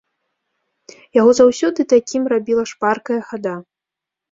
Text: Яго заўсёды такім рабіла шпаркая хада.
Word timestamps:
Яго 1.19 1.31
заўсёды 1.41 1.87
такім 1.95 2.23
рабіла 2.35 2.65
шпаркая 2.73 3.21
хада. 3.31 3.55